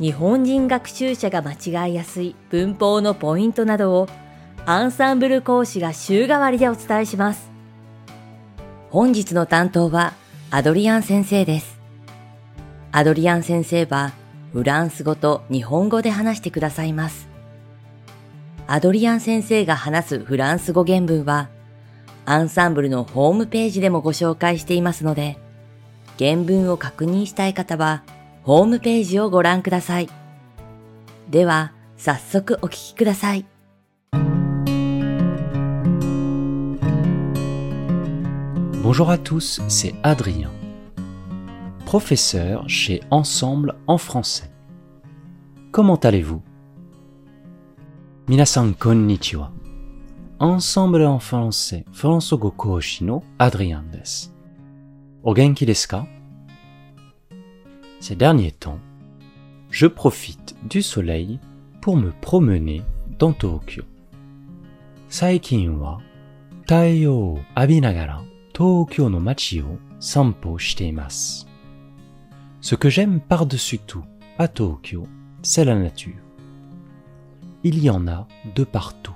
[0.00, 4.08] 日本人学習者が間違いやすい文法のポイントなどを
[4.64, 7.50] アンサンブル講師が週替わりでお伝えします。
[8.88, 10.14] 本日の担当は
[10.50, 11.78] アドリアン先生です。
[12.92, 14.14] アドリアン先生は
[14.54, 17.28] フランス語と日本語で話してくださいます。
[18.66, 21.50] アドリアン先生が話すフランス語原文は
[22.24, 25.36] アンサンブルのホームページでもご紹介していますので
[26.18, 28.02] 原文を確認したい方は
[28.49, 30.09] ホームページをご覧ください。
[31.29, 33.45] では、早速お聞きください。
[38.83, 40.51] Bonjour à tous, c'est Adrien,
[41.85, 44.51] professeur chez Ensemble en français.
[45.71, 46.43] Comment allez-vous
[48.27, 49.51] Minasan konnichiwa.
[50.39, 54.29] Ensemble en français, France go koshi no Adrien desu.
[55.23, 56.05] O genki desu ka
[58.00, 58.80] ces derniers temps,
[59.70, 61.38] je profite du soleil
[61.80, 62.82] pour me promener
[63.18, 63.84] dans Tokyo.
[65.08, 65.98] Saikin wa
[66.66, 70.94] taiyo o abinagara Tokyo no machi o sanpo shite
[72.60, 74.04] Ce que j'aime par-dessus tout
[74.38, 75.06] à Tokyo,
[75.42, 76.22] c'est la nature.
[77.64, 79.14] Il y en a de partout.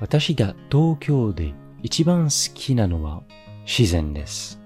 [0.00, 3.22] Watashi ga Tokyo de ichiban suki na no wa
[3.64, 4.56] shizen desu.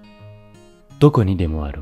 [0.99, 1.81] Doko ni demo aru.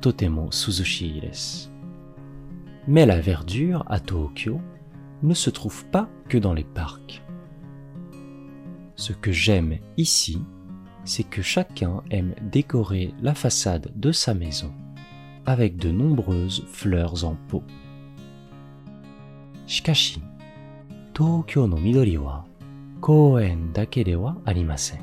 [0.00, 1.20] totemo suzushi
[2.86, 4.60] Mais la verdure à Tokyo
[5.22, 7.22] ne se trouve pas que dans les parcs.
[8.96, 10.38] Ce que j'aime ici,
[11.04, 14.72] c'est que chacun aime décorer la façade de sa maison
[15.46, 17.62] avec de nombreuses fleurs en pot.
[19.66, 20.20] Shikashi,
[21.14, 22.44] Tokyo no midori wa
[23.00, 25.00] koen dake de wa arimasen.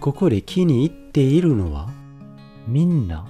[0.00, 1.86] Koko de kini itte iru no wa
[2.68, 3.24] minna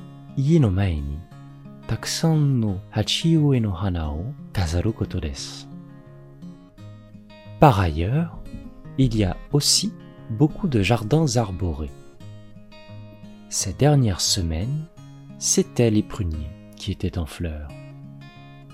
[7.61, 8.39] par ailleurs,
[8.97, 9.93] il y a aussi
[10.31, 11.91] beaucoup de jardins arborés.
[13.51, 14.87] Ces dernières semaines,
[15.39, 17.69] c'était les pruniers qui étaient en fleurs.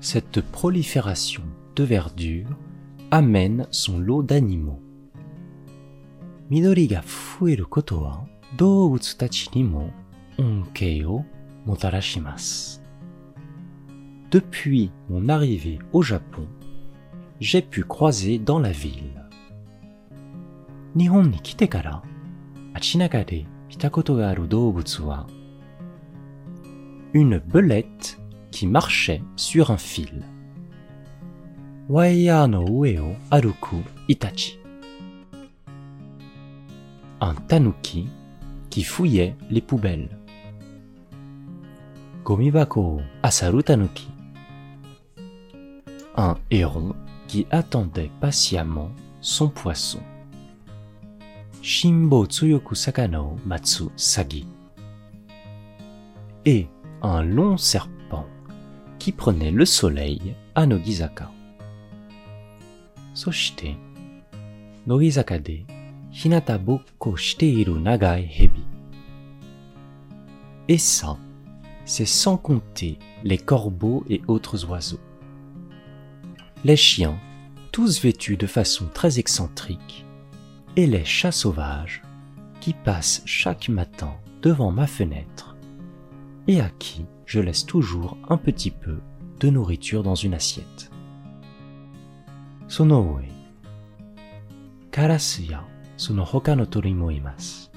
[0.00, 1.42] cette prolifération
[1.74, 2.50] de verdure
[3.10, 4.82] amène son lot d'animaux.
[6.50, 8.26] Midori ga fueru koto wa
[8.58, 9.90] doubutsu tachi ni mo
[10.38, 11.24] onkei o
[11.64, 12.80] motarashimasu.
[14.30, 16.46] Depuis mon arrivée au Japon,
[17.40, 19.22] j'ai pu croiser dans la ville.
[22.76, 25.26] Nihon ni kite kara
[27.14, 28.18] une belette
[28.50, 30.22] qui marchait sur un fil.
[31.88, 33.76] Waya no ue o aruku
[34.08, 34.58] itachi.
[37.22, 38.08] Un tanuki
[38.68, 40.10] qui fouillait les poubelles.
[42.22, 44.10] Gomibako asaru tanuki.
[46.16, 46.94] Un héron
[47.28, 48.90] qui attendait patiemment
[49.22, 50.00] son poisson.
[51.68, 54.46] Shimbo Tsuyoku Sakano Matsu Sagi.
[56.44, 56.68] Et
[57.02, 58.24] un long serpent
[59.00, 61.28] qui prenait le soleil à Nogizaka.
[63.14, 63.76] Soshite,
[64.86, 65.58] Nogizaka de
[66.12, 68.64] Hinata Nagai Hebi.
[70.68, 71.18] Et ça,
[71.84, 75.00] c'est sans compter les corbeaux et autres oiseaux.
[76.62, 77.18] Les chiens,
[77.72, 80.05] tous vêtus de façon très excentrique,
[80.76, 82.02] et les chats sauvages
[82.60, 84.12] qui passent chaque matin
[84.42, 85.56] devant ma fenêtre
[86.46, 89.00] et à qui je laisse toujours un petit peu
[89.40, 90.90] de nourriture dans une assiette.
[92.68, 93.28] Sono ue,
[94.90, 95.64] karasu ya
[95.96, 97.70] sono hoka no tori mo imasu.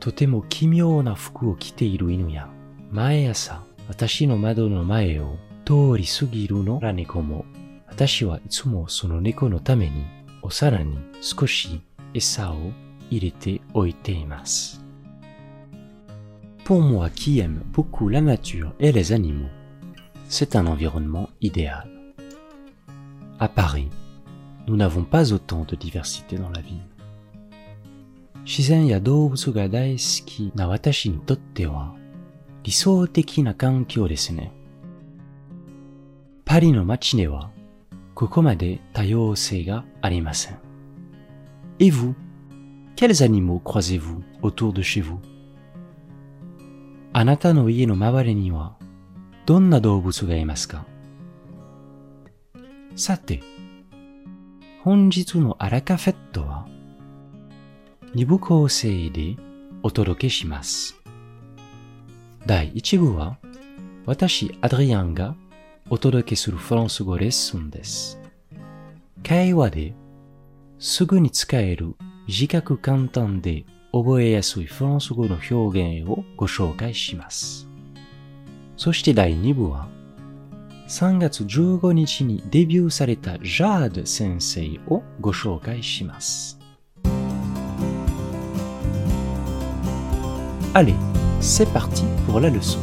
[0.00, 2.48] Totemo kimyou na fuku o kite iru inu ya,
[2.92, 7.44] mae asa watashi no mado no mae o tori sugiru no raneko mo,
[7.88, 11.80] watashi wa itsumo sono neko no tame ni o sara ni sukoshi
[12.14, 12.72] esa o
[13.10, 14.78] irete oite imasu.
[16.64, 19.48] Pour moi qui aime beaucoup la nature et les animaux,
[20.28, 21.88] c'est un environnement idéal.
[23.40, 23.88] À Paris,
[24.66, 26.86] nous n'avons pas autant de diversité dans la ville.
[28.44, 31.94] Shizen ya doubutsu ga daisuki na watashi ni totte wa
[32.64, 33.52] lisou teki na
[38.18, 40.58] ここまで多様性がありません
[41.78, 42.16] vous?
[42.96, 43.24] Quels
[43.60, 44.82] croisez-vous autour de
[47.12, 48.74] あなたの家の周りには
[49.46, 50.84] どんな動物がいますか？
[52.96, 53.40] さて、
[54.82, 56.66] 本日のアラカフェットは
[58.16, 59.36] 二部構成で
[59.84, 60.96] お届けします。
[62.46, 63.38] 第一部は
[64.06, 65.36] 私、アドリアンが
[65.90, 68.20] お届けするフランス語レッスンです。
[69.26, 69.94] 会話で
[70.78, 71.94] すぐに使える
[72.26, 77.66] 短く簡単で覚えやすいフランス語の表現をご紹介します。
[78.76, 79.88] そして第2部は、
[80.88, 86.58] 3月15日にデビューされたジャード先生をご紹介します。
[90.74, 90.94] Allez,
[91.40, 92.78] c'est parti pour la leçon.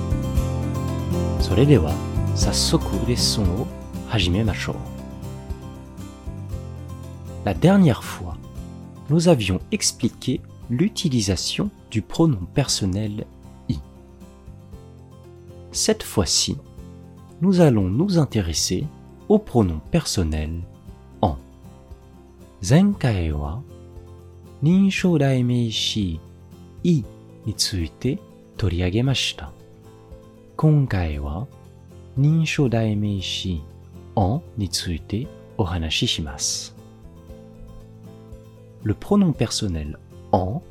[1.39, 1.93] それでは、
[2.35, 3.39] 早速 les
[4.11, 4.51] hajime.
[7.45, 8.35] La dernière fois,
[9.09, 13.25] nous avions expliqué l'utilisation du pronom personnel
[13.69, 13.79] i.
[15.71, 16.57] Cette fois-ci,
[17.41, 18.85] nous allons nous intéresser
[19.29, 20.59] au pronom personnel
[21.21, 21.37] en.
[26.83, 27.03] I
[32.17, 33.61] ninsho daimeishi
[34.15, 35.27] en ni tsuite
[35.57, 36.71] ohanashi shimasu.
[38.83, 39.97] Le pronom personnel
[40.31, 40.61] en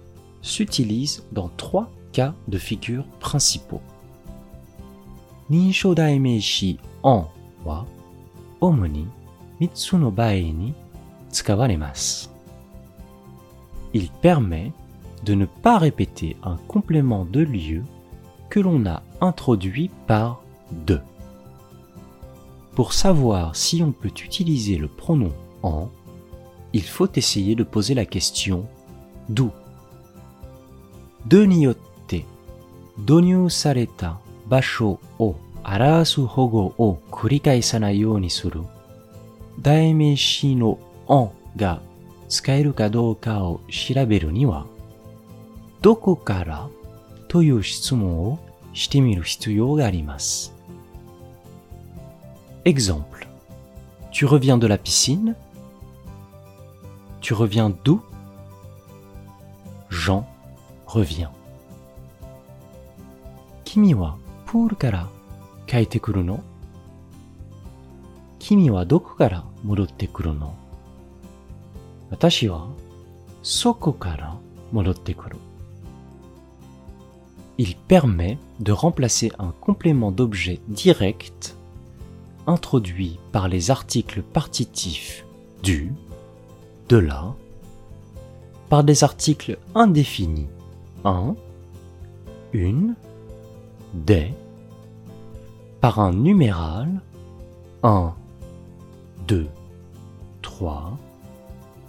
[0.40, 3.82] s'utilise dans trois cas de figure principaux.
[5.50, 7.26] Ninsho daimeishi en
[7.64, 7.84] wa
[8.60, 9.06] omu ni
[9.60, 10.72] mitsu no bae ni
[11.30, 12.28] tsukawaremasu.
[13.92, 14.72] Il permet
[15.24, 17.84] de ne pas répéter un complément de lieu
[18.48, 20.42] que l'on a introduit par
[20.86, 21.00] de.
[22.74, 25.30] Pour savoir si on peut utiliser le pronom
[25.62, 25.88] en,
[26.72, 28.66] il faut essayer de poser la question
[29.28, 29.50] d'où
[31.26, 31.74] 度によっ
[32.06, 32.24] て
[32.98, 38.60] 導入された場所を表す保護を繰り返さないようにする
[39.62, 40.78] 代名詞の
[41.08, 41.80] en が
[42.28, 44.66] 使えるかどうかを調べるには
[45.80, 46.68] どこから
[47.28, 48.38] という質問を
[48.72, 50.53] してみる必要があります。
[52.66, 53.28] Exemple.
[54.10, 55.34] Tu reviens de la piscine
[57.20, 58.00] Tu reviens d'où?
[59.90, 60.26] Jean
[60.86, 61.28] revient.
[63.64, 64.16] Kimi wa
[64.46, 65.10] pool kara
[65.66, 66.38] kaete kuru no?
[68.38, 70.54] Kimi wa doko kara modotte kuru no?
[72.10, 72.66] Watashi wa
[73.42, 74.38] soko kara
[74.72, 75.36] modotte kuru.
[77.58, 81.56] Il permet de remplacer un complément d'objet direct
[82.46, 85.24] introduit par les articles partitifs
[85.62, 85.92] du,
[86.88, 87.34] de la,
[88.68, 90.48] par des articles indéfinis
[91.04, 91.36] un,
[92.52, 92.94] une,
[93.94, 94.32] des,
[95.80, 97.00] par un numéral
[97.82, 98.14] un,
[99.28, 99.48] deux,
[100.40, 100.98] trois,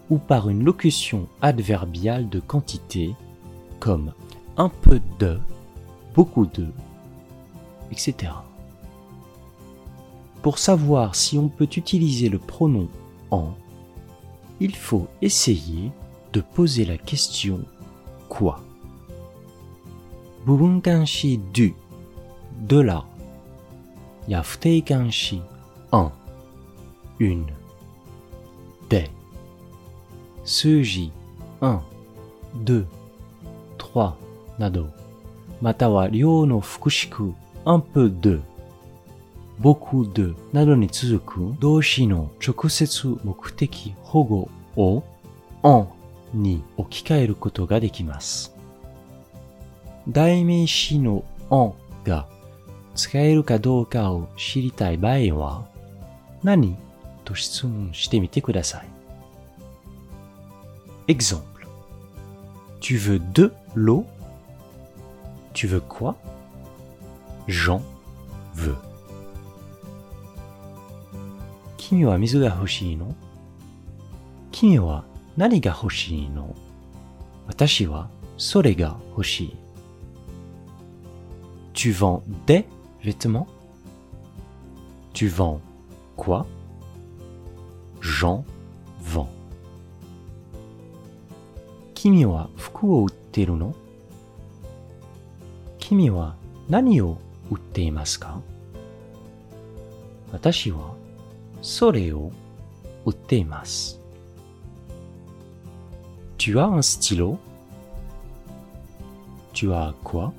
[0.10, 3.16] ou par une locution adverbiale de quantité
[3.80, 4.12] comme
[4.58, 5.40] un peu de,
[6.14, 6.68] beaucoup de,
[7.92, 8.34] etc.
[10.46, 12.88] Pour savoir si on peut utiliser le pronom
[13.32, 13.56] en,
[14.60, 15.92] il faut essayer
[16.34, 17.62] de poser la question
[18.30, 18.60] quoi
[20.46, 21.74] Bubunkanshi du,
[22.62, 23.06] de là.
[24.28, 25.42] Yafteikanshi
[25.92, 26.12] un,
[27.18, 27.48] une,
[28.92, 29.10] des.
[30.44, 31.12] Suji
[31.64, 31.82] un,
[32.54, 32.86] deux,
[33.80, 34.16] trois,
[34.60, 34.86] nado.
[35.64, 37.34] Matawa ryo no fukushiku
[37.66, 38.40] un peu de.
[39.60, 45.04] Beaucoup de などに続く動詞の直接目的保護を
[45.64, 45.88] en
[46.34, 48.54] に置き換えることができます。
[50.08, 52.28] 代名詞の en が
[52.96, 55.66] 使えるかどうかを知りたい場合は、
[56.44, 56.78] 何
[57.24, 58.88] と質問してみてください。
[61.08, 61.44] Exemple.
[62.82, 64.06] Tu veux de l'eau?
[65.54, 66.16] Tu veux quoi?
[67.48, 67.82] J'en
[68.56, 68.76] veux.
[71.88, 73.14] 君は水が欲しいの？
[74.52, 75.06] 君は
[75.38, 76.56] 何が欲しいの？
[77.46, 79.58] 私はそれが欲しい。
[81.76, 82.66] Tu vends des
[83.04, 83.46] vêtements
[85.14, 85.60] Tu vends
[86.18, 86.48] quoi
[88.02, 88.44] J'en
[89.04, 89.28] vends.
[91.94, 93.76] 君は服を売っているの？
[95.78, 96.36] 君は
[96.68, 97.20] 何を
[97.52, 98.42] 売っていますか？
[100.32, 100.96] 私は
[101.65, 102.33] それを
[103.05, 104.01] 売っています。
[106.39, 107.37] Tu as un stylo
[109.53, 110.33] Tu as quoi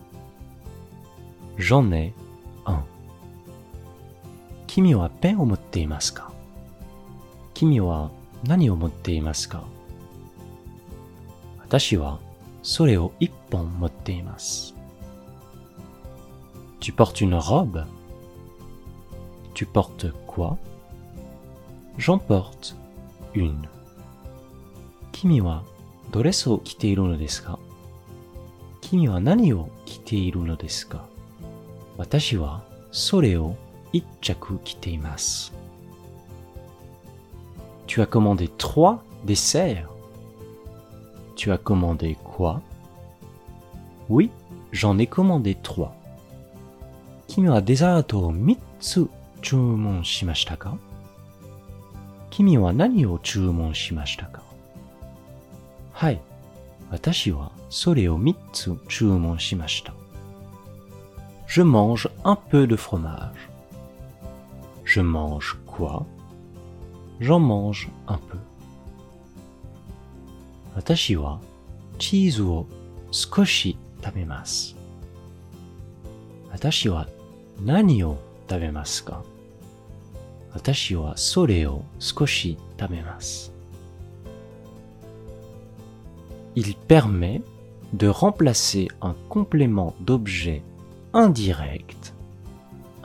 [1.57, 2.13] J'en ai
[2.65, 2.83] un.
[4.67, 6.31] 君はペンを持っていますか
[7.53, 8.09] 君は
[8.43, 9.65] 何を持っていますか
[11.59, 12.19] 私は
[12.63, 14.73] それを一本持っています。
[16.79, 17.85] Tu portes une robe
[19.53, 20.57] Tu portes quoi
[21.98, 22.76] j'emporte
[23.34, 23.68] une.
[25.12, 25.62] Kimi wa
[26.12, 27.58] dress o kiteiru no desu ka?
[28.80, 29.68] Kimi wa nani o
[30.44, 31.04] no desu ka?
[31.98, 32.60] Watashi wa
[32.90, 33.54] sore o
[33.92, 34.58] itchaku.
[37.86, 39.88] Tu as commandé trois desserts.
[41.36, 42.60] Tu as commandé quoi?
[44.08, 44.30] Oui,
[44.72, 45.94] j'en ai commandé trois.
[47.26, 49.08] Kimi wa deserto mitsu
[49.40, 50.76] chumon shimashita ka?
[52.36, 54.42] 君は何を注文しましたか？
[55.92, 56.20] はい。
[56.90, 59.94] 私はそれを3つ注文しました。
[61.48, 63.32] Je mange un peu de fromage.
[64.84, 66.04] Je mange quoi
[67.20, 68.36] J'en mange un peu.
[70.74, 71.40] 私は
[71.98, 72.66] チーズを
[73.12, 74.76] 少し食べます。
[76.50, 77.08] 私は
[77.64, 79.22] 何を食べますか？
[80.55, 83.51] 私はそれを少し食べます。
[86.55, 87.41] Il permet
[87.93, 90.61] de remplacer un complément d'objet
[91.13, 92.13] indirect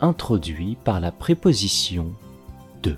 [0.00, 2.12] introduit par la préposition
[2.82, 2.96] de.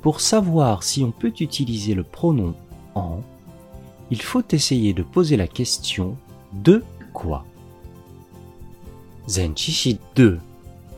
[0.00, 2.54] Pour savoir si on peut utiliser le pronom
[2.94, 3.20] en,
[4.10, 6.16] il faut essayer de poser la question
[6.52, 6.82] de
[7.12, 7.44] quoi
[9.26, 10.38] 前置詞 de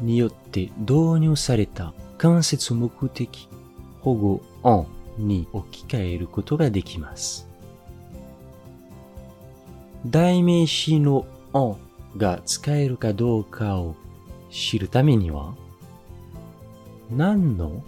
[0.03, 3.47] によって導入された間接目的
[4.01, 4.85] 保護 en
[5.17, 7.47] に置き換えることができます。
[10.05, 11.77] 代名詞の en
[12.17, 13.95] が使えるかどうかを
[14.51, 15.55] 知るためには
[17.09, 17.83] 何の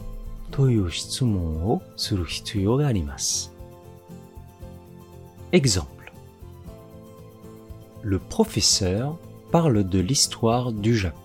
[0.52, 3.54] という質問をする必要があります。
[5.52, 5.86] Exemple.
[8.04, 9.16] Le professeur
[9.52, 11.25] parle de l'histoire du Japon.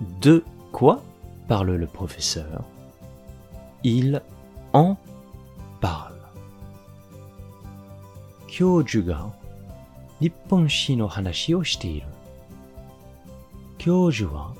[0.00, 1.02] De quoi
[1.48, 2.64] parle le professeur?
[3.82, 4.22] Il
[4.72, 4.96] en
[5.80, 6.14] parle.
[8.48, 9.30] Kyoju ga
[10.96, 12.08] no hanashi o shiteiru.
[13.78, 14.54] Kyoju wa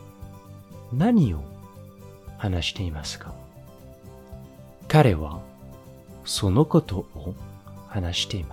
[0.92, 1.40] nani o
[2.38, 3.32] hanashite ka?
[4.88, 5.40] Kare wa
[6.24, 7.34] sono koto o
[7.94, 8.44] hanashite.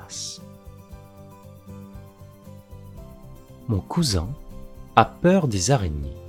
[3.67, 4.27] Mon cousin
[4.95, 6.23] a peur des araignées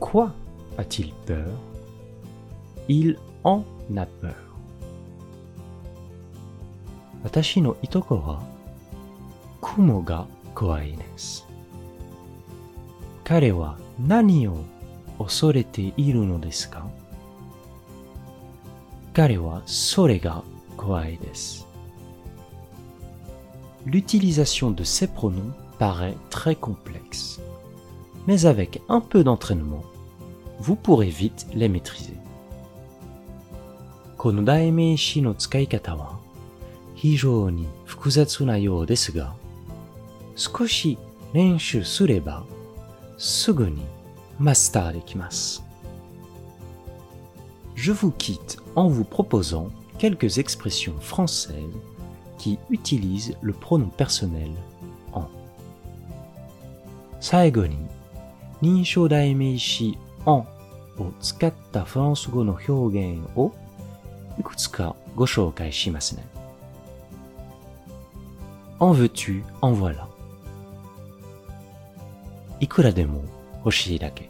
[0.00, 0.32] quoi
[0.78, 1.52] a-t-il peur?
[2.88, 3.64] Il en
[3.96, 4.44] a peur.
[7.22, 8.42] Watashi no itoko wa
[9.60, 11.42] kumo ga kowai desu.
[13.24, 14.58] Kare wa nani o
[15.18, 16.82] osorete iru no desu ka?
[19.14, 20.42] Kare wa sore ga
[20.76, 21.64] kowai desu.
[23.86, 27.40] L'utilisation de ces pronoms paraît très complexe
[28.27, 29.83] mais avec un peu d'entraînement,
[30.59, 32.13] vous pourrez vite les maîtriser.
[34.17, 36.19] この代名詞の使い方は
[36.93, 39.33] 非常に複雑なようですが、
[40.35, 40.97] 少し
[41.31, 42.43] 練習すれば
[43.17, 43.81] すぐに
[44.37, 45.63] マスターできます。
[47.75, 51.55] Je vous quitte en vous proposant quelques expressions françaises
[52.37, 54.51] qui utilisent le pronom personnel
[55.13, 55.29] en.
[57.21, 57.77] 最後に
[58.63, 60.45] 認証代名詞 en
[61.01, 63.53] を使ったフランス語の表現を
[64.39, 66.27] いくつかご紹介しますね。
[68.79, 70.07] En veux-tu, en voilà.
[72.61, 73.23] いくらでも
[73.65, 74.29] 欲しいだけ。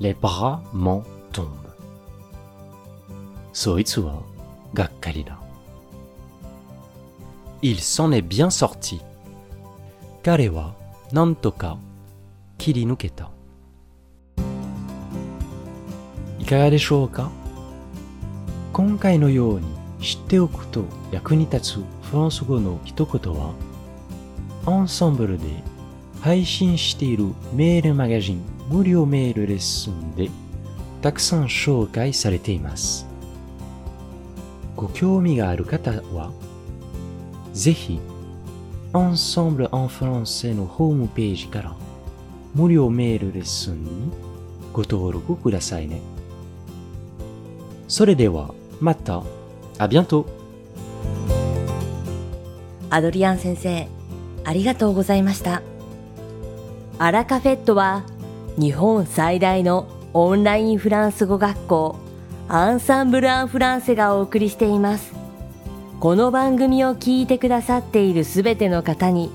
[0.00, 1.48] Les bras m'en tombent.
[3.52, 4.22] そいつは
[4.74, 5.38] がっかりだ。
[7.62, 9.00] Il s'en est bien sorti.
[10.22, 10.74] 彼は
[11.12, 11.78] なんとか
[12.61, 13.31] 切り抜けた。
[16.37, 17.31] いかがでしょうか？
[18.71, 19.65] 今回のように
[19.99, 23.55] 知っておくと役に立つフランス語の一言は、
[24.67, 25.45] アンサンブルで
[26.19, 30.29] 配信しているメールマガジン無料メールレッスンで
[31.01, 33.07] たくさん紹介されています。
[34.75, 36.31] ご興味がある方は、
[37.53, 37.99] ぜひ、
[38.93, 41.75] Ensemble en français のホームページから
[42.53, 43.89] 無料メールレッスンに
[44.73, 46.01] ご登録くださいね。
[47.87, 49.23] それでは、また、
[49.77, 50.25] あ bientôt!
[52.89, 53.87] アドリアン先生、
[54.43, 55.61] ありがとうございました。
[56.99, 58.03] アラカフェットは、
[58.57, 61.95] 日本最大のオンラインフランス語学校、
[62.49, 65.13] アンサンブル・アン・フランセがお送りしています。
[66.01, 69.31] この番組を聞いてくださっているすべての方に、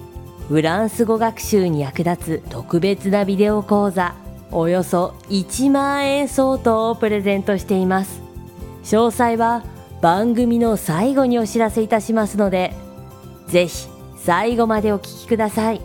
[0.48, 4.14] フランス語学習に役立つ特別なビデオ講座、
[4.52, 8.22] およそ1万円相当をプレゼントしています。
[8.84, 9.64] 詳細は
[10.00, 12.72] 番組の最後にお知らせいたしますので、
[13.48, 13.88] ぜひ
[14.18, 15.80] 最後までお聞きください。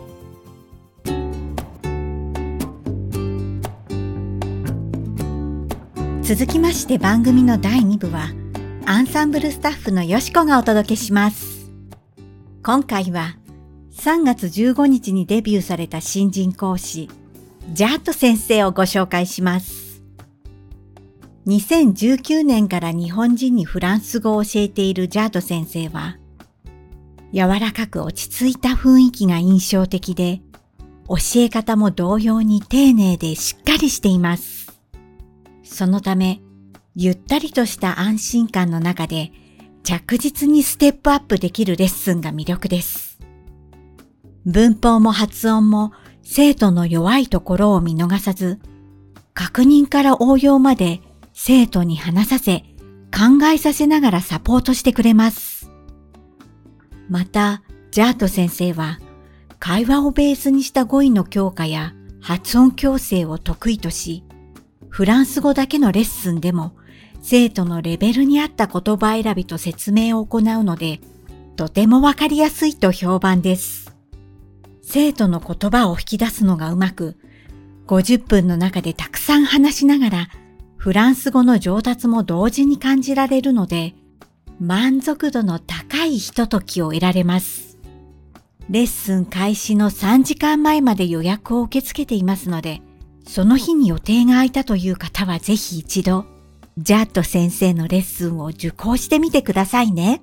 [6.22, 8.28] 続きまして番組の第2部は、
[8.86, 11.68] アンサンブルスタッフのよしこがお届けします。
[12.62, 13.41] 今回は、
[14.02, 17.08] 3月15日にデビューされた新人講師、
[17.72, 20.02] ジャート先生をご紹介します。
[21.46, 26.18] 2019年から日本人にフランス語を教えているジャート先生は、
[27.32, 30.40] 柔らかく落ち着いた雰囲気が印象的で、
[31.06, 34.80] 教え方も同様に丁寧でしっかりしています。
[35.62, 36.40] そのため、
[36.96, 39.30] ゆったりとした安心感の中で
[39.84, 43.11] 着実にステップアップできるレッスンが魅力です。
[44.44, 48.60] 文法も発音も生徒の弱いところを見逃さず、
[49.34, 51.00] 確認から応用まで
[51.32, 52.64] 生徒に話させ、
[53.12, 55.70] 考えさせながらサポートしてくれます。
[57.08, 58.98] また、ジャート先生は、
[59.58, 64.24] 会話をベースにした語彙の強化や発音矯正を得意とし、
[64.88, 66.72] フランス語だけのレッスンでも
[67.22, 71.00] 生徒のレベルに合った言葉選びと説明を行うので、
[71.56, 73.81] とてもわかりやすいと評判です。
[74.82, 77.16] 生徒の言葉を引き出すのがうまく、
[77.86, 80.28] 50分の中でたくさん話しながら、
[80.76, 83.94] フランス語の上達も同時に感じられるので、
[84.60, 87.78] 満足度の高いひとときを得られます。
[88.68, 92.82] レッスン開始の3時間前まで予約を受け付けていますので、
[93.26, 96.26] その日に予定が空いたという方はぜひ一度、
[96.78, 100.22] ジャット先生のレッスンを受講してみてくださいね。